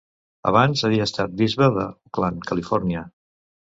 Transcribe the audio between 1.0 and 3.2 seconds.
estat bisbe d'Oakland, Califòrnia.